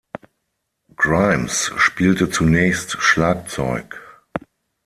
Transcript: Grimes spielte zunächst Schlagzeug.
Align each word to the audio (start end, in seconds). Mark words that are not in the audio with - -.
Grimes 0.95 1.71
spielte 1.75 2.27
zunächst 2.31 2.93
Schlagzeug. 2.93 4.01